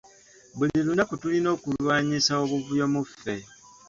Buli 0.57 0.79
lunaku 0.87 1.13
tulina 1.21 1.47
okulwanyisa 1.55 2.31
obuvuyo 2.43 2.85
mu 2.93 3.01
ffe. 3.09 3.35